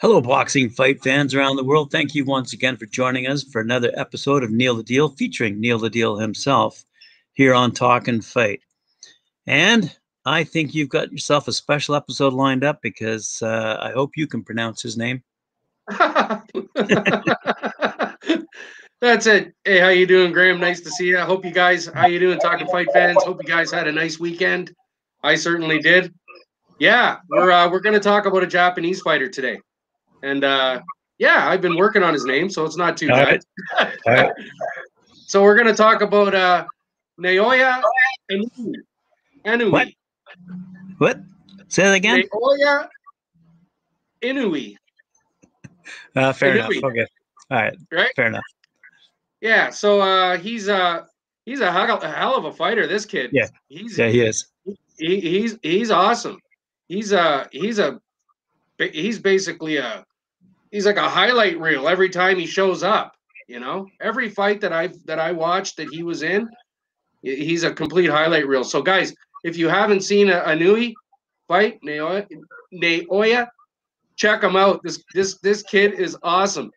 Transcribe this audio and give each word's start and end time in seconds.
Hello, 0.00 0.18
boxing 0.22 0.70
fight 0.70 1.02
fans 1.02 1.34
around 1.34 1.56
the 1.56 1.64
world. 1.64 1.90
Thank 1.90 2.14
you 2.14 2.24
once 2.24 2.54
again 2.54 2.78
for 2.78 2.86
joining 2.86 3.26
us 3.26 3.44
for 3.44 3.60
another 3.60 3.92
episode 3.96 4.42
of 4.42 4.50
Neil 4.50 4.74
the 4.74 4.82
Deal 4.82 5.10
featuring 5.10 5.60
Neil 5.60 5.78
the 5.78 5.90
Deal 5.90 6.16
himself 6.16 6.86
here 7.34 7.52
on 7.52 7.70
Talk 7.72 8.08
and 8.08 8.24
Fight. 8.24 8.62
And 9.46 9.94
I 10.24 10.42
think 10.44 10.72
you've 10.74 10.88
got 10.88 11.12
yourself 11.12 11.48
a 11.48 11.52
special 11.52 11.94
episode 11.94 12.32
lined 12.32 12.64
up 12.64 12.80
because 12.80 13.42
uh, 13.42 13.76
I 13.78 13.90
hope 13.90 14.12
you 14.16 14.26
can 14.26 14.42
pronounce 14.42 14.80
his 14.80 14.96
name. 14.96 15.22
That's 15.90 16.46
it. 19.26 19.52
Hey, 19.66 19.80
how 19.80 19.88
you 19.88 20.06
doing, 20.06 20.32
Graham? 20.32 20.58
Nice 20.58 20.80
to 20.80 20.90
see 20.90 21.08
you. 21.08 21.18
I 21.18 21.26
hope 21.26 21.44
you 21.44 21.52
guys, 21.52 21.90
how 21.92 22.06
you 22.06 22.18
doing, 22.18 22.38
talking 22.38 22.68
fight 22.68 22.88
fans? 22.94 23.22
Hope 23.22 23.42
you 23.42 23.48
guys 23.48 23.70
had 23.70 23.86
a 23.86 23.92
nice 23.92 24.18
weekend. 24.18 24.74
I 25.22 25.34
certainly 25.34 25.78
did. 25.78 26.14
Yeah, 26.78 27.18
we're 27.28 27.50
uh, 27.50 27.68
we're 27.70 27.80
gonna 27.80 28.00
talk 28.00 28.24
about 28.24 28.42
a 28.42 28.46
Japanese 28.46 29.02
fighter 29.02 29.28
today. 29.28 29.60
And 30.22 30.44
uh, 30.44 30.80
yeah, 31.18 31.48
I've 31.48 31.60
been 31.60 31.76
working 31.76 32.02
on 32.02 32.12
his 32.14 32.24
name, 32.24 32.48
so 32.50 32.64
it's 32.64 32.76
not 32.76 32.96
too 32.96 33.10
All 33.10 33.16
bad. 33.16 33.40
Right. 34.06 34.32
So 35.30 35.44
we're 35.44 35.54
going 35.54 35.68
to 35.68 35.74
talk 35.74 36.02
about 36.02 36.34
uh, 36.34 36.66
Naoya 37.16 37.80
Inoue. 38.32 38.74
Inoue. 39.46 39.70
What? 39.70 39.88
What? 40.98 41.20
Say 41.68 41.84
that 41.84 41.94
again. 41.94 42.24
Naoya 42.34 42.88
Inoue. 44.20 44.74
Uh, 46.16 46.32
fair 46.32 46.56
Inoue. 46.56 46.70
enough. 46.78 46.84
Okay. 46.84 47.06
All 47.48 47.58
right. 47.58 47.76
Right. 47.92 48.10
Fair 48.16 48.26
enough. 48.26 48.42
Yeah. 49.40 49.70
So 49.70 50.00
uh, 50.00 50.36
he's 50.36 50.68
uh 50.68 51.04
he's 51.44 51.60
a 51.60 51.70
hell, 51.70 51.96
a 52.00 52.10
hell 52.10 52.34
of 52.36 52.46
a 52.46 52.52
fighter. 52.52 52.88
This 52.88 53.06
kid. 53.06 53.30
Yeah. 53.32 53.46
He's 53.68 53.96
yeah 53.98 54.08
he 54.08 54.22
is. 54.22 54.48
He, 54.98 55.20
he's 55.20 55.58
he's 55.62 55.92
awesome. 55.92 56.40
He's 56.88 57.12
a 57.12 57.48
he's 57.52 57.78
a 57.78 58.00
he's 58.78 59.20
basically 59.20 59.76
a 59.76 60.04
he's 60.70 60.86
like 60.86 60.96
a 60.96 61.08
highlight 61.08 61.58
reel 61.60 61.88
every 61.88 62.08
time 62.08 62.38
he 62.38 62.46
shows 62.46 62.82
up. 62.82 63.14
You 63.46 63.58
know, 63.58 63.88
every 64.00 64.28
fight 64.28 64.60
that 64.60 64.72
I 64.72 64.90
that 65.06 65.18
I 65.18 65.32
watched 65.32 65.76
that 65.78 65.88
he 65.90 66.02
was 66.02 66.22
in, 66.22 66.48
he's 67.22 67.64
a 67.64 67.72
complete 67.72 68.08
highlight 68.08 68.46
reel. 68.46 68.62
So, 68.62 68.80
guys, 68.80 69.14
if 69.42 69.56
you 69.56 69.68
haven't 69.68 70.02
seen 70.02 70.30
a, 70.30 70.94
fight, 71.48 71.80
Naoya, 71.82 72.26
Naoya, 72.72 73.48
check 74.14 74.44
him 74.44 74.54
out. 74.54 74.82
This 74.84 75.02
this 75.14 75.38
this 75.38 75.62
kid 75.64 75.94
is 75.94 76.16
awesome. 76.22 76.70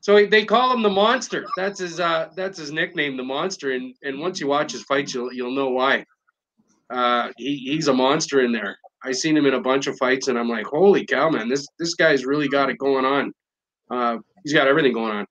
So 0.00 0.24
they 0.24 0.44
call 0.44 0.72
him 0.72 0.82
the 0.84 0.90
monster. 0.90 1.44
That's 1.56 1.80
his 1.80 1.98
uh 1.98 2.28
that's 2.36 2.58
his 2.58 2.70
nickname, 2.70 3.16
the 3.16 3.24
monster. 3.24 3.72
And 3.72 3.92
and 4.04 4.20
once 4.20 4.38
you 4.38 4.46
watch 4.46 4.70
his 4.70 4.84
fights, 4.84 5.12
you'll 5.12 5.32
you'll 5.32 5.56
know 5.56 5.70
why. 5.70 6.06
Uh, 6.88 7.32
he, 7.36 7.56
he's 7.56 7.88
a 7.88 7.92
monster 7.92 8.42
in 8.42 8.52
there. 8.52 8.78
I 9.06 9.12
seen 9.12 9.36
him 9.36 9.46
in 9.46 9.54
a 9.54 9.60
bunch 9.60 9.86
of 9.86 9.96
fights, 9.96 10.26
and 10.26 10.36
I'm 10.36 10.48
like, 10.48 10.66
holy 10.66 11.06
cow, 11.06 11.30
man, 11.30 11.48
this 11.48 11.66
this 11.78 11.94
guy's 11.94 12.26
really 12.26 12.48
got 12.48 12.70
it 12.70 12.78
going 12.78 13.04
on. 13.04 13.32
Uh, 13.88 14.18
he's 14.42 14.52
got 14.52 14.66
everything 14.66 14.92
going 14.92 15.12
on. 15.12 15.26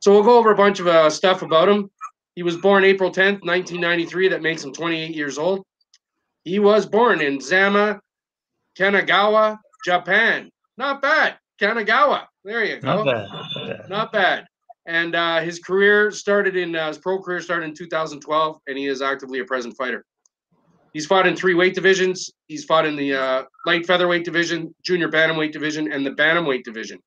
So 0.00 0.12
we'll 0.12 0.22
go 0.22 0.36
over 0.36 0.52
a 0.52 0.56
bunch 0.56 0.80
of 0.80 0.86
uh, 0.86 1.08
stuff 1.08 1.42
about 1.42 1.68
him. 1.68 1.90
He 2.34 2.42
was 2.42 2.58
born 2.58 2.84
April 2.84 3.10
10th, 3.10 3.40
1993. 3.42 4.28
That 4.28 4.42
makes 4.42 4.62
him 4.62 4.72
28 4.72 5.16
years 5.16 5.38
old. 5.38 5.64
He 6.44 6.58
was 6.58 6.84
born 6.84 7.22
in 7.22 7.40
Zama, 7.40 7.98
Kanagawa, 8.78 9.58
Japan. 9.84 10.50
Not 10.76 11.00
bad. 11.00 11.38
Kanagawa. 11.58 12.26
There 12.44 12.64
you 12.64 12.78
go. 12.80 13.02
Not 13.02 13.06
bad. 13.06 13.88
Not 13.88 14.12
bad. 14.12 14.46
And 14.84 15.14
uh, 15.14 15.40
his 15.40 15.58
career 15.58 16.10
started 16.10 16.54
in 16.54 16.76
uh, 16.76 16.88
his 16.88 16.98
pro 16.98 17.20
career 17.20 17.40
started 17.40 17.70
in 17.70 17.74
2012, 17.74 18.58
and 18.66 18.78
he 18.78 18.86
is 18.86 19.00
actively 19.00 19.40
a 19.40 19.44
present 19.44 19.74
fighter. 19.76 20.04
He's 20.96 21.04
fought 21.04 21.26
in 21.26 21.36
three 21.36 21.52
weight 21.52 21.74
divisions. 21.74 22.30
He's 22.46 22.64
fought 22.64 22.86
in 22.86 22.96
the 22.96 23.12
uh, 23.12 23.42
light 23.66 23.84
featherweight 23.84 24.24
division, 24.24 24.74
junior 24.82 25.10
bantamweight 25.10 25.52
division, 25.52 25.92
and 25.92 26.06
the 26.06 26.12
bantamweight 26.12 26.64
division. 26.64 27.00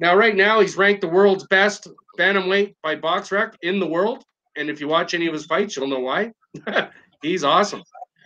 Now, 0.00 0.14
right 0.14 0.36
now, 0.36 0.60
he's 0.60 0.76
ranked 0.76 1.00
the 1.00 1.08
world's 1.08 1.46
best 1.46 1.88
bantamweight 2.18 2.74
by 2.82 2.96
BoxRec 2.96 3.54
in 3.62 3.80
the 3.80 3.86
world. 3.86 4.22
And 4.58 4.68
if 4.68 4.82
you 4.82 4.88
watch 4.88 5.14
any 5.14 5.26
of 5.26 5.32
his 5.32 5.46
fights, 5.46 5.74
you'll 5.74 5.88
know 5.88 6.00
why. 6.00 6.32
he's 7.22 7.42
awesome. 7.42 7.82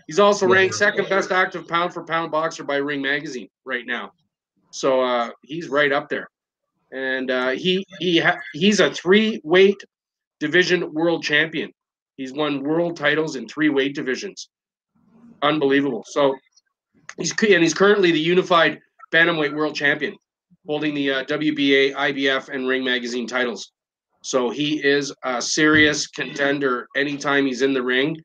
He's 0.09 0.19
also 0.19 0.49
ranked 0.49 0.75
second 0.75 1.09
best 1.09 1.31
active 1.31 1.69
pound 1.69 1.95
for 1.95 2.03
pound 2.03 2.33
boxer 2.33 2.65
by 2.65 2.79
Ring 2.79 3.01
Magazine 3.01 3.49
right 3.65 3.87
now. 3.87 4.11
So 4.73 5.01
uh, 5.01 5.31
he's 5.43 5.69
right 5.69 5.93
up 5.93 6.09
there. 6.09 6.27
And 6.91 7.31
uh, 7.31 7.51
he 7.51 7.87
he 8.01 8.19
ha- 8.19 8.41
he's 8.55 8.81
a 8.81 8.91
three 8.91 9.41
weight 9.45 9.81
division 10.41 10.93
world 10.93 11.23
champion. 11.23 11.71
He's 12.19 12.33
won 12.33 12.65
world 12.65 12.97
titles 12.97 13.37
in 13.37 13.49
three 13.49 13.69
weight 13.69 13.95
divisions. 13.95 14.51
Unbelievable. 15.41 16.05
So 16.05 16.37
he's 17.17 17.31
and 17.31 17.63
he's 17.63 17.73
currently 17.73 18.11
the 18.11 18.21
unified 18.21 18.81
bantamweight 19.13 19.55
world 19.55 19.77
champion, 19.77 20.17
holding 20.67 20.95
the 20.95 21.13
uh, 21.13 21.25
WBA, 21.25 21.95
IBF, 21.95 22.49
and 22.49 22.67
Ring 22.67 22.85
Magazine 22.85 23.29
titles. 23.29 23.71
So 24.23 24.51
he 24.51 24.85
is 24.85 25.15
a 25.23 25.41
serious 25.41 26.09
contender 26.09 26.89
anytime 26.97 27.47
he's 27.47 27.63
in 27.63 27.73
the 27.73 27.83
ring. 27.83 28.21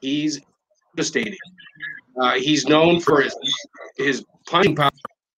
He's 0.00 0.40
devastating. 0.94 1.36
Uh, 2.20 2.34
he's 2.34 2.64
known 2.66 3.00
for 3.00 3.22
his 3.22 3.36
his 3.96 4.24
punching 4.46 4.76
power 4.76 4.90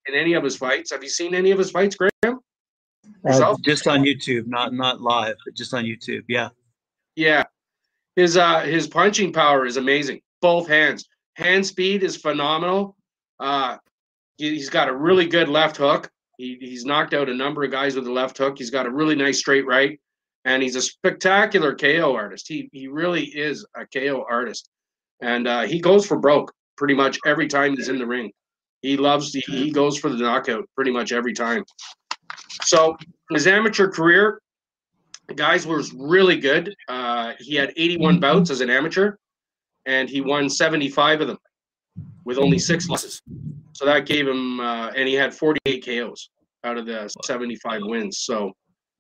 in 0.06 0.14
any 0.14 0.34
of 0.34 0.44
his 0.44 0.56
fights. 0.58 0.92
Have 0.92 1.02
you 1.02 1.08
seen 1.08 1.34
any 1.34 1.52
of 1.52 1.58
his 1.58 1.70
fights, 1.70 1.96
Graham? 1.96 2.40
Uh, 3.26 3.56
just 3.64 3.88
on 3.88 4.04
YouTube, 4.04 4.46
not 4.46 4.74
not 4.74 5.00
live, 5.00 5.36
but 5.46 5.54
just 5.56 5.72
on 5.72 5.84
YouTube. 5.84 6.24
Yeah. 6.28 6.50
Yeah. 7.16 7.44
His 8.16 8.36
uh 8.36 8.60
his 8.60 8.86
punching 8.86 9.32
power 9.32 9.66
is 9.66 9.76
amazing. 9.76 10.20
Both 10.40 10.68
hands. 10.68 11.06
Hand 11.34 11.66
speed 11.66 12.02
is 12.02 12.16
phenomenal. 12.16 12.96
Uh 13.40 13.78
he, 14.36 14.56
has 14.56 14.68
got 14.68 14.88
a 14.88 14.94
really 14.94 15.26
good 15.26 15.48
left 15.48 15.76
hook. 15.76 16.10
He, 16.38 16.56
he's 16.60 16.84
knocked 16.84 17.14
out 17.14 17.28
a 17.28 17.34
number 17.34 17.62
of 17.62 17.70
guys 17.70 17.94
with 17.94 18.04
the 18.04 18.10
left 18.10 18.36
hook. 18.38 18.58
He's 18.58 18.70
got 18.70 18.86
a 18.86 18.90
really 18.90 19.14
nice 19.14 19.38
straight 19.38 19.66
right, 19.66 20.00
and 20.44 20.62
he's 20.62 20.74
a 20.76 20.82
spectacular 20.82 21.74
KO 21.74 22.14
artist. 22.14 22.48
He 22.48 22.68
he 22.72 22.88
really 22.88 23.24
is 23.24 23.64
a 23.76 23.86
KO 23.86 24.24
artist, 24.28 24.68
and 25.20 25.46
uh, 25.46 25.62
he 25.62 25.80
goes 25.80 26.06
for 26.06 26.18
broke 26.18 26.52
pretty 26.76 26.94
much 26.94 27.18
every 27.24 27.46
time 27.46 27.76
he's 27.76 27.88
in 27.88 27.98
the 27.98 28.06
ring. 28.06 28.32
He 28.82 28.96
loves 28.96 29.32
the 29.32 29.42
he 29.46 29.70
goes 29.70 29.96
for 29.98 30.10
the 30.10 30.16
knockout 30.16 30.68
pretty 30.74 30.90
much 30.90 31.12
every 31.12 31.32
time. 31.32 31.64
So 32.64 32.96
his 33.30 33.46
amateur 33.46 33.88
career, 33.88 34.40
guys 35.32 35.66
was 35.66 35.92
really 35.94 36.36
good. 36.38 36.74
Uh, 36.88 37.32
he 37.38 37.54
had 37.54 37.72
81 37.76 38.20
bouts 38.20 38.50
as 38.50 38.60
an 38.60 38.70
amateur, 38.70 39.16
and 39.86 40.08
he 40.08 40.20
won 40.20 40.50
75 40.50 41.22
of 41.22 41.28
them 41.28 41.38
with 42.24 42.38
only 42.38 42.58
six 42.58 42.88
losses. 42.88 43.20
So 43.72 43.84
that 43.84 44.06
gave 44.06 44.28
him, 44.28 44.60
uh, 44.60 44.90
and 44.90 45.08
he 45.08 45.14
had 45.14 45.34
48 45.34 45.84
KOs 45.84 46.30
out 46.64 46.78
of 46.78 46.86
the 46.86 47.08
75 47.24 47.82
wins. 47.84 48.18
So 48.18 48.52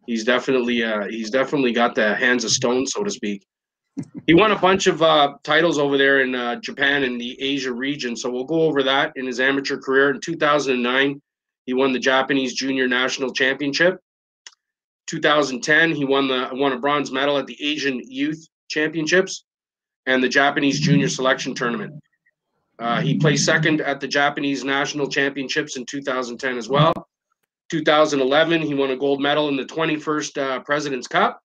he's 0.06 0.24
definitely, 0.24 0.82
uh, 0.82 1.06
he's 1.08 1.30
definitely 1.30 1.72
got 1.72 1.94
the 1.94 2.14
hands 2.14 2.44
of 2.44 2.50
stone, 2.50 2.86
so 2.86 3.04
to 3.04 3.10
speak. 3.10 3.46
He 4.26 4.34
won 4.34 4.50
a 4.50 4.58
bunch 4.58 4.86
of 4.86 5.02
uh, 5.02 5.34
titles 5.44 5.78
over 5.78 5.96
there 5.96 6.20
in 6.22 6.34
uh, 6.34 6.56
Japan 6.56 7.04
and 7.04 7.20
the 7.20 7.40
Asia 7.40 7.72
region. 7.72 8.16
So 8.16 8.28
we'll 8.28 8.44
go 8.44 8.62
over 8.62 8.82
that 8.82 9.12
in 9.16 9.26
his 9.26 9.38
amateur 9.38 9.78
career. 9.78 10.10
In 10.10 10.20
2009, 10.20 11.20
he 11.66 11.74
won 11.74 11.92
the 11.92 11.98
Japanese 11.98 12.54
Junior 12.54 12.88
National 12.88 13.32
Championship. 13.32 14.00
2010, 15.06 15.94
he 15.94 16.04
won 16.04 16.28
the 16.28 16.48
won 16.52 16.72
a 16.72 16.78
bronze 16.78 17.10
medal 17.12 17.38
at 17.38 17.46
the 17.46 17.56
Asian 17.62 18.00
Youth 18.04 18.46
Championships 18.68 19.44
and 20.06 20.22
the 20.22 20.28
Japanese 20.28 20.80
Junior 20.80 21.08
Selection 21.08 21.54
Tournament. 21.54 21.94
Uh, 22.78 23.00
he 23.00 23.18
placed 23.18 23.44
second 23.44 23.80
at 23.80 24.00
the 24.00 24.08
Japanese 24.08 24.64
National 24.64 25.08
Championships 25.08 25.76
in 25.76 25.86
2010 25.86 26.58
as 26.58 26.68
well. 26.68 26.92
2011, 27.70 28.62
he 28.62 28.74
won 28.74 28.90
a 28.90 28.96
gold 28.96 29.20
medal 29.20 29.48
in 29.48 29.56
the 29.56 29.64
21st 29.64 30.38
uh, 30.38 30.60
President's 30.60 31.06
Cup. 31.06 31.40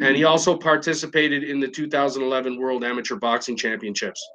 And 0.00 0.16
he 0.16 0.24
also 0.24 0.56
participated 0.56 1.44
in 1.44 1.60
the 1.60 1.68
2011 1.68 2.58
World 2.58 2.84
Amateur 2.84 3.16
Boxing 3.16 3.56
Championships. 3.56 4.26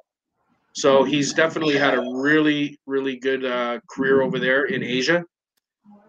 So 0.73 1.03
he's 1.03 1.33
definitely 1.33 1.75
had 1.75 1.95
a 1.95 2.01
really, 2.01 2.79
really 2.85 3.17
good 3.17 3.43
uh, 3.43 3.79
career 3.89 4.21
over 4.21 4.37
there 4.37 4.65
in 4.65 4.83
Asia 4.83 5.25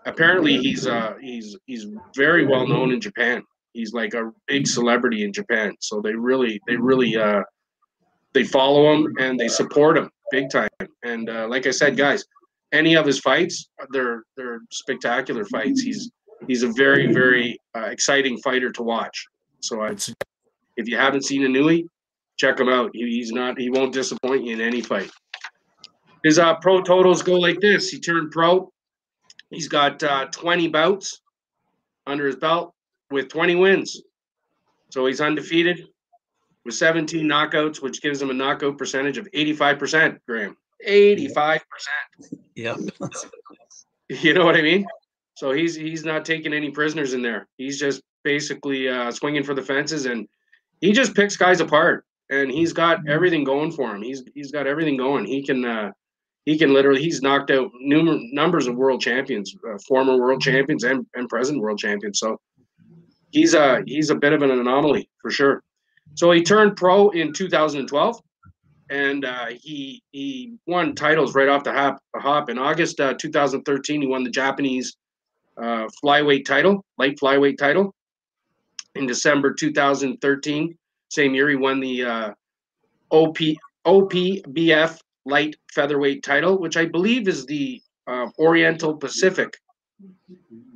apparently 0.06 0.56
he's 0.58 0.86
uh 0.86 1.14
he's 1.20 1.56
he's 1.66 1.86
very 2.14 2.46
well 2.46 2.66
known 2.66 2.92
in 2.92 3.00
Japan. 3.00 3.42
He's 3.72 3.92
like 3.92 4.14
a 4.14 4.32
big 4.46 4.66
celebrity 4.66 5.24
in 5.24 5.32
Japan. 5.32 5.74
So 5.80 6.00
they 6.00 6.14
really 6.14 6.60
they 6.66 6.76
really 6.76 7.16
uh 7.16 7.42
they 8.32 8.44
follow 8.44 8.92
him 8.94 9.14
and 9.18 9.38
they 9.38 9.48
support 9.48 9.98
him 9.98 10.10
big 10.30 10.50
time. 10.50 10.68
And 11.04 11.28
uh, 11.28 11.46
like 11.48 11.66
I 11.66 11.70
said, 11.70 11.96
guys, 11.96 12.24
any 12.72 12.96
of 12.96 13.06
his 13.06 13.18
fights, 13.20 13.68
they're 13.90 14.22
they're 14.36 14.60
spectacular 14.70 15.44
fights. 15.44 15.82
He's 15.82 16.10
he's 16.46 16.62
a 16.62 16.68
very 16.68 17.12
very 17.12 17.58
uh, 17.76 17.86
exciting 17.86 18.38
fighter 18.38 18.70
to 18.72 18.82
watch. 18.82 19.26
So 19.60 19.82
I'd 19.82 20.00
if 20.76 20.88
you 20.88 20.96
haven't 20.96 21.24
seen 21.24 21.42
Inoue, 21.42 21.88
check 22.36 22.60
him 22.60 22.68
out. 22.68 22.90
He, 22.92 23.04
he's 23.10 23.32
not 23.32 23.58
he 23.58 23.70
won't 23.70 23.92
disappoint 23.92 24.44
you 24.44 24.52
in 24.54 24.60
any 24.60 24.80
fight. 24.80 25.10
His 26.24 26.38
uh, 26.38 26.56
pro 26.56 26.82
totals 26.82 27.22
go 27.22 27.34
like 27.34 27.60
this. 27.60 27.88
He 27.88 28.00
turned 28.00 28.32
pro 28.32 28.70
He's 29.50 29.68
got 29.68 30.02
uh, 30.02 30.26
20 30.26 30.68
bouts 30.68 31.20
under 32.06 32.26
his 32.26 32.36
belt 32.36 32.74
with 33.10 33.28
20 33.28 33.54
wins. 33.56 34.02
So 34.90 35.06
he's 35.06 35.20
undefeated 35.20 35.86
with 36.64 36.74
17 36.74 37.26
knockouts, 37.26 37.82
which 37.82 38.02
gives 38.02 38.20
him 38.20 38.30
a 38.30 38.34
knockout 38.34 38.78
percentage 38.78 39.18
of 39.18 39.30
85%, 39.32 40.18
Graham. 40.26 40.56
85%. 40.86 41.60
Yep. 42.54 42.76
You 44.08 44.34
know 44.34 44.44
what 44.44 44.56
I 44.56 44.62
mean? 44.62 44.86
So 45.34 45.50
he's 45.50 45.74
he's 45.74 46.04
not 46.04 46.24
taking 46.24 46.52
any 46.54 46.70
prisoners 46.70 47.12
in 47.12 47.22
there. 47.22 47.48
He's 47.58 47.78
just 47.78 48.02
basically 48.22 48.88
uh, 48.88 49.10
swinging 49.10 49.42
for 49.42 49.52
the 49.52 49.62
fences, 49.62 50.06
and 50.06 50.28
he 50.80 50.92
just 50.92 51.14
picks 51.14 51.36
guys 51.36 51.60
apart. 51.60 52.04
And 52.30 52.50
he's 52.50 52.72
got 52.72 53.08
everything 53.08 53.44
going 53.44 53.72
for 53.72 53.94
him. 53.94 54.02
He's 54.02 54.22
he's 54.34 54.52
got 54.52 54.66
everything 54.66 54.96
going. 54.96 55.26
He 55.26 55.44
can 55.44 55.64
uh, 55.64 55.90
he 56.46 56.56
can 56.56 56.72
literally 56.72 57.02
he's 57.02 57.20
knocked 57.20 57.50
out 57.50 57.70
numerous 57.80 58.22
numbers 58.32 58.66
of 58.66 58.76
world 58.76 59.02
champions, 59.02 59.54
uh, 59.68 59.76
former 59.86 60.16
world 60.16 60.40
champions, 60.40 60.84
and, 60.84 61.04
and 61.14 61.28
present 61.28 61.60
world 61.60 61.78
champions. 61.78 62.20
So 62.20 62.40
he's 63.32 63.52
a 63.52 63.82
he's 63.84 64.08
a 64.08 64.14
bit 64.14 64.32
of 64.32 64.40
an 64.42 64.50
anomaly 64.50 65.10
for 65.20 65.30
sure. 65.30 65.62
So 66.14 66.30
he 66.30 66.42
turned 66.42 66.76
pro 66.76 67.10
in 67.10 67.32
2012 67.32 68.22
and 68.88 69.24
uh, 69.24 69.46
he 69.60 70.02
he 70.12 70.54
won 70.66 70.94
titles 70.94 71.34
right 71.34 71.48
off 71.48 71.64
the 71.64 71.72
hop. 71.72 71.98
hop. 72.14 72.48
In 72.48 72.58
August 72.58 73.00
uh, 73.00 73.14
2013, 73.14 74.02
he 74.02 74.06
won 74.06 74.22
the 74.22 74.30
Japanese 74.30 74.96
uh, 75.56 75.88
flyweight 76.02 76.44
title, 76.44 76.84
light 76.96 77.18
flyweight 77.20 77.58
title. 77.58 77.92
In 78.94 79.06
December 79.06 79.52
2013, 79.52 80.78
same 81.10 81.34
year, 81.34 81.50
he 81.50 81.56
won 81.56 81.80
the 81.80 82.04
uh, 82.04 82.30
OP 83.10 83.38
OPBF 83.84 84.98
light 85.26 85.56
featherweight 85.74 86.22
title, 86.22 86.58
which 86.58 86.76
I 86.76 86.86
believe 86.86 87.28
is 87.28 87.44
the 87.46 87.82
uh, 88.06 88.28
Oriental 88.38 88.96
Pacific 88.96 89.58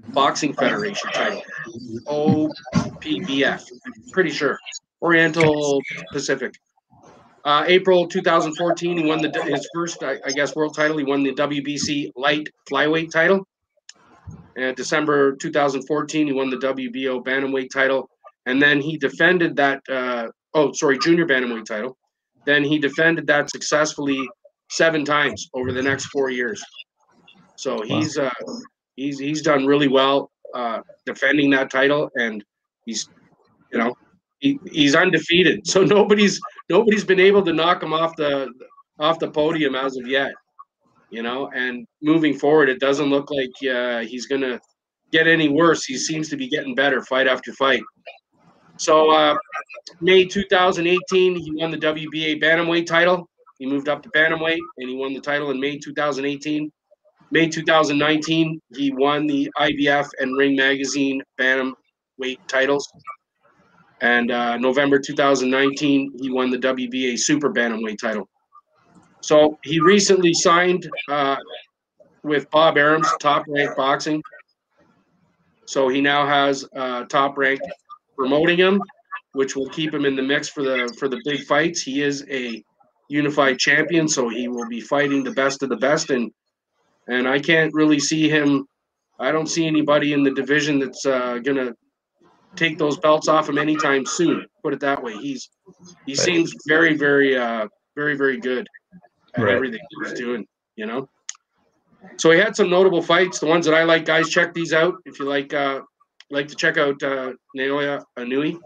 Boxing 0.09 0.53
Federation 0.53 1.11
title. 1.13 1.43
OPBF, 2.07 3.63
pretty 4.13 4.31
sure. 4.31 4.59
Oriental 5.01 5.81
Pacific. 6.13 6.55
Uh, 7.45 7.65
April 7.67 8.07
2014, 8.07 8.99
he 8.99 9.05
won 9.05 9.23
the 9.23 9.31
his 9.45 9.67
first, 9.75 10.03
I, 10.03 10.19
I, 10.27 10.31
guess, 10.31 10.55
world 10.55 10.75
title. 10.77 10.99
He 10.99 11.05
won 11.05 11.23
the 11.23 11.33
WBC 11.33 12.11
light 12.17 12.49
flyweight 12.71 13.11
title. 13.11 13.47
And 14.57 14.77
December 14.77 15.37
2014, 15.37 16.27
he 16.27 16.33
won 16.35 16.51
the 16.51 16.57
WBO 16.57 17.25
bantamweight 17.25 17.71
title, 17.73 18.11
and 18.45 18.61
then 18.61 18.81
he 18.81 18.99
defended 18.99 19.57
that. 19.57 19.81
Uh, 19.89 20.29
oh, 20.53 20.73
sorry, 20.73 20.99
junior 20.99 21.27
bantamweight 21.27 21.65
title. 21.65 21.97
Then 22.45 22.63
he 22.65 22.79
defended 22.79 23.27
that 23.29 23.49
successfully 23.49 24.29
seven 24.71 25.05
times 25.05 25.49
over 25.55 25.73
the 25.73 25.83
next 25.83 26.07
four 26.07 26.31
years. 26.31 26.63
So 27.57 27.83
he's 27.83 28.17
uh, 28.17 28.31
he's 28.97 29.19
he's 29.19 29.43
done 29.43 29.67
really 29.67 29.89
well 29.89 30.31
uh, 30.55 30.81
defending 31.05 31.51
that 31.51 31.71
title, 31.71 32.09
and 32.17 32.43
he's 32.87 33.09
you 33.73 33.79
know 33.79 33.95
he, 34.39 34.59
he's 34.73 34.95
undefeated. 34.95 35.61
So 35.67 35.85
nobody's 35.85 36.41
nobody's 36.71 37.05
been 37.05 37.21
able 37.21 37.45
to 37.45 37.53
knock 37.53 37.83
him 37.83 37.93
off 37.93 38.17
the 38.17 38.51
off 38.99 39.19
the 39.19 39.31
podium 39.31 39.75
as 39.75 39.97
of 39.97 40.07
yet. 40.07 40.33
You 41.11 41.23
know, 41.23 41.51
and 41.55 41.87
moving 42.01 42.39
forward, 42.39 42.69
it 42.69 42.79
doesn't 42.79 43.11
look 43.11 43.31
like 43.31 43.51
uh, 43.69 44.01
he's 44.01 44.27
gonna 44.27 44.61
get 45.13 45.27
any 45.27 45.49
worse. 45.49 45.85
He 45.85 45.99
seems 45.99 46.29
to 46.31 46.37
be 46.37 46.49
getting 46.49 46.75
better 46.75 47.03
fight 47.03 47.27
after 47.27 47.53
fight. 47.53 47.83
So 48.77 49.11
uh, 49.11 49.37
May 50.01 50.25
2018, 50.25 51.35
he 51.37 51.53
won 51.57 51.71
the 51.71 51.77
WBA 51.77 52.43
bantamweight 52.43 52.87
title. 52.87 53.29
He 53.61 53.67
moved 53.67 53.91
up 53.91 54.03
to 54.03 54.09
bantamweight, 54.11 54.59
and 54.79 54.89
he 54.89 54.97
won 54.97 55.13
the 55.13 55.21
title 55.21 55.51
in 55.51 55.61
May 55.61 55.79
2018. 55.79 56.73
May 57.31 57.47
2019, 57.47 58.59
he 58.75 58.91
won 58.91 59.27
the 59.27 59.51
IBF 59.59 60.09
and 60.19 60.37
Ring 60.37 60.57
Magazine 60.57 61.23
bantamweight 61.39 62.39
titles. 62.49 62.91
And 64.01 64.31
uh, 64.31 64.57
November 64.57 64.99
2019, 64.99 66.13
he 66.19 66.31
won 66.31 66.51
the 66.51 66.57
WBA 66.57 67.19
Super 67.19 67.53
Bantamweight 67.53 67.99
title. 67.99 68.27
So 69.21 69.59
he 69.63 69.79
recently 69.79 70.33
signed 70.33 70.89
uh, 71.11 71.37
with 72.23 72.51
Bob 72.51 72.79
Arum's 72.79 73.13
Top 73.21 73.45
Rank 73.47 73.77
Boxing. 73.77 74.23
So 75.67 75.89
he 75.91 76.01
now 76.01 76.27
has 76.27 76.67
uh, 76.75 77.05
Top 77.05 77.37
Rank 77.37 77.61
promoting 78.17 78.57
him, 78.57 78.81
which 79.33 79.55
will 79.55 79.69
keep 79.69 79.93
him 79.93 80.07
in 80.07 80.17
the 80.17 80.23
mix 80.23 80.49
for 80.49 80.63
the 80.63 80.93
for 80.99 81.09
the 81.09 81.21
big 81.27 81.45
fights. 81.45 81.83
He 81.83 82.03
is 82.03 82.25
a 82.31 82.65
unified 83.11 83.59
champion, 83.59 84.09
so 84.09 84.29
he 84.29 84.49
will 84.49 84.69
be 84.69 84.81
fighting 84.81 85.25
the 85.25 85.33
best 85.33 85.63
of 85.63 85.69
the 85.69 85.77
best, 85.77 86.11
and 86.11 86.31
and 87.09 87.29
I 87.29 87.41
can't 87.41 87.75
really 87.75 87.99
see 87.99 88.29
him. 88.29 88.67
I 89.19 89.33
don't 89.33 89.49
see 89.49 89.67
anybody 89.67 90.13
in 90.13 90.23
the 90.23 90.31
division 90.31 90.79
that's 90.79 91.05
uh, 91.05 91.39
gonna 91.39 91.73
take 92.57 92.79
those 92.79 92.99
belts 92.99 93.29
off 93.29 93.49
him 93.49 93.59
anytime 93.59 94.07
soon. 94.07 94.47
Put 94.63 94.73
it 94.73 94.81
that 94.81 95.03
way. 95.03 95.15
He's 95.17 95.51
he 96.07 96.15
seems 96.15 96.55
very, 96.67 96.97
very, 96.97 97.37
uh, 97.37 97.67
very, 97.97 98.17
very 98.17 98.39
good 98.39 98.67
at 99.35 99.43
right. 99.43 99.55
everything 99.55 99.81
he's 100.03 100.15
doing. 100.15 100.47
You 100.77 100.87
know. 100.87 101.09
So 102.17 102.31
he 102.31 102.39
had 102.39 102.57
some 102.57 102.71
notable 102.71 103.03
fights. 103.03 103.41
The 103.41 103.47
ones 103.47 103.67
that 103.67 103.75
I 103.75 103.83
like, 103.83 104.07
guys, 104.07 104.31
check 104.31 104.55
these 104.55 104.73
out. 104.73 104.95
If 105.05 105.19
you 105.19 105.27
like, 105.27 105.53
uh, 105.53 105.81
like 106.31 106.49
to 106.49 106.55
check 106.55 106.79
out 106.79 107.03
uh, 107.03 107.33
Naoya 107.57 108.03
Anui. 108.19 108.59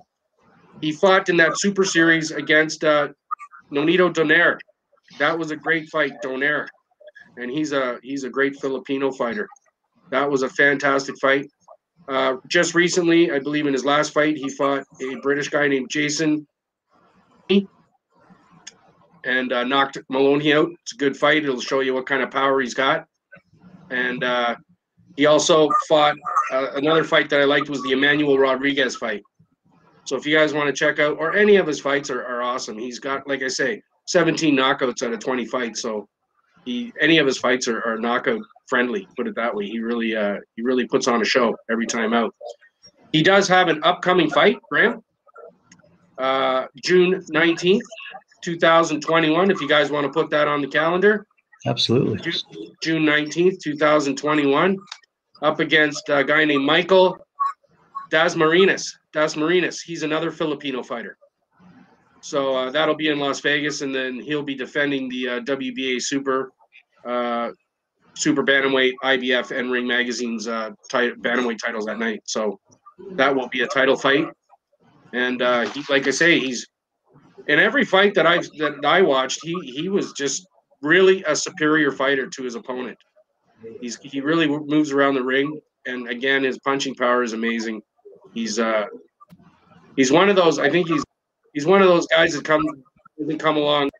He 0.81 0.93
fought 0.93 1.29
in 1.29 1.37
that 1.39 1.59
Super 1.59 1.85
Series 1.85 2.31
against 2.31 2.85
uh, 2.85 3.09
Nonito 3.73 4.13
Donaire. 4.13 4.59
That 5.19 5.39
was 5.39 5.51
a 5.51 5.57
great 5.57 5.89
fight, 5.89 6.13
Donaire, 6.23 6.67
and 7.37 7.51
he's 7.51 7.73
a 7.73 7.99
he's 8.03 8.25
a 8.25 8.31
great 8.31 8.57
Filipino 8.61 9.11
fighter. 9.13 9.49
That 10.11 10.31
was 10.31 10.43
a 10.43 10.49
fantastic 10.49 11.17
fight. 11.21 11.47
Uh, 12.09 12.37
just 12.49 12.75
recently, 12.75 13.31
I 13.31 13.39
believe 13.39 13.67
in 13.67 13.73
his 13.73 13.85
last 13.85 14.13
fight, 14.13 14.37
he 14.37 14.49
fought 14.51 14.85
a 15.01 15.17
British 15.23 15.49
guy 15.49 15.69
named 15.69 15.89
Jason 15.91 16.47
and 19.25 19.53
uh, 19.53 19.65
knocked 19.65 19.99
Moloney 20.09 20.53
out. 20.53 20.71
It's 20.83 20.93
a 20.93 20.97
good 20.97 21.17
fight. 21.17 21.45
It'll 21.45 21.61
show 21.61 21.81
you 21.81 21.95
what 21.95 22.07
kind 22.07 22.23
of 22.23 22.31
power 22.31 22.61
he's 22.61 22.75
got. 22.75 23.07
And 23.91 24.23
uh, 24.23 24.57
he 25.17 25.27
also 25.27 25.69
fought 25.89 26.17
uh, 26.53 26.73
another 26.75 27.05
fight 27.05 27.31
that 27.31 27.41
I 27.41 27.45
liked 27.45 27.69
was 27.69 27.83
the 27.83 27.93
Emmanuel 27.93 28.39
Rodriguez 28.39 28.97
fight. 28.97 29.23
So 30.05 30.17
if 30.17 30.27
you 30.27 30.37
guys 30.37 30.53
want 30.53 30.67
to 30.67 30.73
check 30.73 30.99
out, 30.99 31.17
or 31.19 31.35
any 31.35 31.57
of 31.57 31.67
his 31.67 31.81
fights 31.81 32.11
are, 32.11 32.25
are 32.25 32.43
awesome. 32.43 32.79
He's 32.79 32.99
got, 32.99 33.27
like 33.27 33.43
I 33.43 33.49
say, 33.49 33.83
17 34.07 34.55
knockouts 34.55 35.03
out 35.03 35.13
of 35.13 35.21
20 35.21 35.47
fights. 35.47 35.81
So 35.81 36.09
he 36.65 36.93
any 37.01 37.19
of 37.19 37.27
his 37.27 37.39
fights 37.39 37.69
are, 37.69 37.83
are 37.83 37.99
knockout 37.99 38.41
friendly. 38.69 39.07
Put 39.17 39.27
it 39.27 39.35
that 39.37 39.55
way. 39.55 39.67
He 39.67 39.79
really 39.81 40.17
uh, 40.17 40.37
he 40.57 40.63
really 40.63 40.87
puts 40.87 41.09
on 41.09 41.21
a 41.21 41.25
show 41.25 41.57
every 41.71 41.87
time 41.87 42.13
out. 42.13 42.35
He 43.13 43.23
does 43.23 43.47
have 43.49 43.69
an 43.69 43.83
upcoming 43.85 44.31
fight, 44.31 44.59
Graham. 44.71 45.03
Uh, 46.19 46.67
June 46.83 47.25
19th, 47.33 47.81
2021. 48.43 49.51
If 49.51 49.61
you 49.61 49.69
guys 49.69 49.91
want 49.91 50.05
to 50.07 50.13
put 50.13 50.31
that 50.31 50.49
on 50.49 50.61
the 50.61 50.69
calendar. 50.69 51.27
Absolutely. 51.67 52.19
June 52.83 53.05
19th, 53.05 53.59
2021, 53.61 54.77
up 55.43 55.61
against 55.61 56.09
a 56.11 56.23
guy 56.23 56.45
named 56.45 56.65
Michael 56.65 57.17
Dasmarinas. 58.13 58.93
Dasmarinas. 59.15 59.81
He's 59.81 60.03
another 60.03 60.31
Filipino 60.31 60.83
fighter. 60.83 61.17
So 62.21 62.57
uh, 62.57 62.71
that'll 62.71 62.97
be 62.97 63.09
in 63.09 63.19
Las 63.19 63.41
Vegas, 63.41 63.83
and 63.83 63.95
then 63.95 64.19
he'll 64.19 64.43
be 64.43 64.55
defending 64.55 65.09
the 65.09 65.29
uh, 65.29 65.41
WBA 65.41 66.01
Super 66.01 66.53
uh, 67.05 67.51
Super 68.15 68.43
Bantamweight, 68.43 68.93
IBF, 69.03 69.57
and 69.57 69.71
Ring 69.71 69.87
Magazine's 69.87 70.49
uh, 70.49 70.71
bantamweight 70.91 71.59
titles 71.59 71.85
that 71.87 71.99
night. 71.99 72.21
So 72.25 72.59
that 73.13 73.35
will 73.35 73.49
be 73.49 73.63
a 73.63 73.67
title 73.67 73.97
fight. 73.97 74.27
And 75.13 75.43
uh, 75.43 75.69
he, 75.71 75.85
like 75.91 76.07
I 76.07 76.11
say, 76.11 76.39
he's 76.39 76.67
in 77.49 77.59
every 77.59 77.85
fight 77.85 78.15
that 78.15 78.27
I 78.27 78.39
that 78.39 78.81
I 78.85 79.03
watched. 79.03 79.41
He 79.43 79.55
he 79.65 79.89
was 79.89 80.13
just 80.13 80.47
really 80.81 81.23
a 81.25 81.37
superior 81.37 81.93
fighter 81.93 82.27
to 82.29 82.43
his 82.43 82.55
opponent. 82.55 82.99
He's 83.81 83.99
he 83.99 84.21
really 84.21 84.49
moves 84.49 84.93
around 84.93 85.15
the 85.15 85.23
ring, 85.23 85.61
and 85.87 86.09
again, 86.09 86.45
his 86.45 86.59
punching 86.61 86.95
power 86.95 87.23
is 87.23 87.33
amazing. 87.33 87.83
He's 88.35 88.59
uh 88.59 88.87
he's 89.97 90.11
one 90.13 90.29
of 90.29 90.37
those. 90.37 90.59
I 90.59 90.69
think 90.69 90.89
he's 90.89 91.03
he's 91.53 91.67
one 91.67 91.81
of 91.81 91.89
those 91.89 92.07
guys 92.09 92.35
that 92.35 92.45
come 92.45 92.63
doesn't 93.19 93.39
come 93.39 93.57
along. 93.57 93.91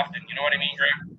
Often, 0.00 0.22
you 0.28 0.34
know 0.34 0.42
what 0.42 0.52
I 0.52 0.58
mean, 0.58 0.76
Graham? 0.76 1.16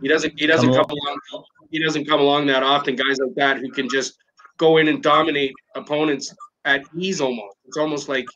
He 0.00 0.08
doesn't. 0.08 0.38
He 0.38 0.46
doesn't 0.46 0.72
come, 0.72 0.84
come 0.84 0.96
along. 1.06 1.44
He 1.70 1.82
doesn't 1.82 2.06
come 2.06 2.20
along 2.20 2.46
that 2.46 2.62
often. 2.62 2.96
Guys 2.96 3.18
like 3.18 3.34
that 3.36 3.58
who 3.58 3.70
can 3.70 3.88
just 3.88 4.14
go 4.56 4.76
in 4.76 4.88
and 4.88 5.02
dominate 5.02 5.52
opponents 5.74 6.34
at 6.64 6.82
ease. 6.96 7.20
Almost. 7.20 7.56
It's 7.66 7.76
almost 7.76 8.08
like 8.08 8.26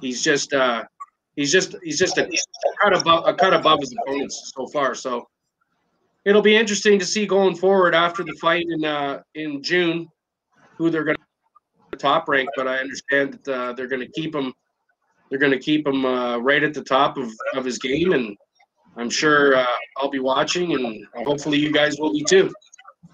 he's 0.00 0.22
just. 0.22 0.52
uh 0.52 0.84
He's 1.36 1.52
just. 1.52 1.76
He's 1.82 1.98
just 1.98 2.16
a 2.16 2.26
cut 2.80 2.98
above. 2.98 3.24
A 3.26 3.34
cut 3.34 3.52
above 3.52 3.80
his 3.80 3.94
opponents 4.00 4.52
so 4.56 4.66
far. 4.68 4.94
So 4.94 5.28
it'll 6.24 6.40
be 6.40 6.56
interesting 6.56 6.98
to 6.98 7.04
see 7.04 7.26
going 7.26 7.54
forward 7.54 7.94
after 7.94 8.24
the 8.24 8.32
fight 8.40 8.64
in 8.66 8.84
uh 8.86 9.20
in 9.34 9.62
June 9.62 10.08
who 10.78 10.88
they're 10.88 11.04
going 11.04 11.16
to 11.16 11.25
top 11.96 12.28
rank. 12.28 12.48
But 12.56 12.68
I 12.68 12.78
understand 12.78 13.38
that 13.44 13.52
uh, 13.52 13.72
they're 13.72 13.88
going 13.88 14.00
to 14.00 14.12
keep 14.12 14.34
him 14.34 14.52
they're 15.30 15.38
going 15.38 15.52
to 15.52 15.58
keep 15.58 15.86
him 15.86 16.04
uh, 16.04 16.38
right 16.38 16.62
at 16.62 16.74
the 16.74 16.82
top 16.82 17.16
of, 17.16 17.30
of 17.54 17.64
his 17.64 17.78
game, 17.78 18.12
and 18.12 18.36
I'm 18.96 19.10
sure 19.10 19.56
uh, 19.56 19.66
I'll 19.96 20.10
be 20.10 20.20
watching, 20.20 20.72
and 20.74 21.06
hopefully 21.26 21.58
you 21.58 21.72
guys 21.72 21.98
will 21.98 22.12
be 22.12 22.24
too. 22.24 22.52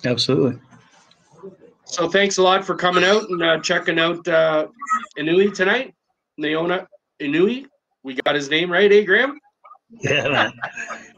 Absolutely. 0.05 0.61
So 1.85 2.09
thanks 2.09 2.39
a 2.39 2.43
lot 2.43 2.65
for 2.65 2.75
coming 2.75 3.05
out 3.05 3.29
and 3.29 3.43
uh, 3.43 3.59
checking 3.61 3.99
out 3.99 4.27
uh, 4.29 4.69
Inoue 5.19 5.55
tonight. 5.55 5.95
Naona 6.41 6.87
Inui. 7.21 7.67
We 8.03 8.15
got 8.15 8.35
his 8.35 8.49
name 8.51 8.71
right, 8.71 8.91
eh, 8.91 9.03
Graham? 9.03 9.39
Yeah, 10.01 10.29
man. 10.29 10.53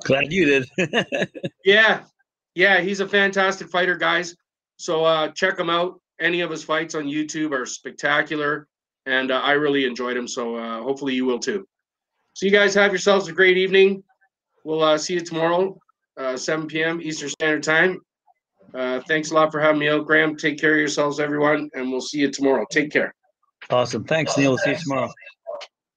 glad 0.05 0.33
you 0.33 0.47
did. 0.47 1.29
yeah, 1.65 2.01
Yeah, 2.55 2.81
he's 2.81 3.01
a 3.01 3.09
fantastic 3.09 3.69
fighter, 3.69 3.97
guys. 3.97 4.35
So 4.77 5.05
uh, 5.05 5.29
check 5.29 5.59
him 5.59 5.71
out. 5.71 6.01
Any 6.21 6.41
of 6.41 6.51
his 6.51 6.63
fights 6.63 6.95
on 6.95 7.05
YouTube 7.05 7.53
are 7.53 7.67
spectacular, 7.67 8.69
and 9.07 9.31
uh, 9.31 9.41
I 9.41 9.53
really 9.53 9.85
enjoyed 9.85 10.17
him. 10.17 10.29
So 10.29 10.57
uh, 10.57 10.83
hopefully 10.83 11.15
you 11.15 11.25
will 11.25 11.39
too. 11.39 11.67
So 12.35 12.47
you 12.47 12.53
guys 12.53 12.75
have 12.75 12.93
yourselves 12.93 13.29
a 13.29 13.33
great 13.33 13.57
evening. 13.57 14.03
We'll 14.65 14.83
uh, 14.83 14.99
see 14.99 15.15
you 15.15 15.21
tomorrow, 15.21 15.79
uh, 16.17 16.37
7 16.37 16.67
p.m. 16.67 17.01
Eastern 17.03 17.29
Standard 17.29 17.63
Time. 17.63 18.01
Uh, 18.75 19.01
thanks 19.07 19.31
a 19.31 19.35
lot 19.35 19.53
for 19.53 19.61
having 19.61 19.79
me 19.79 19.89
out, 19.89 20.07
Graham. 20.07 20.37
Take 20.37 20.59
care 20.59 20.73
of 20.73 20.79
yourselves, 20.79 21.21
everyone, 21.21 21.71
and 21.75 21.91
we'll 21.91 22.01
see 22.01 22.19
you 22.19 22.31
tomorrow. 22.31 22.65
Take 22.71 22.91
care. 22.91 23.15
Awesome. 23.71 24.05
Thanks, 24.05 24.37
Neil. 24.37 24.59
See 24.59 24.71
you 24.71 24.77
tomorrow. 24.77 25.13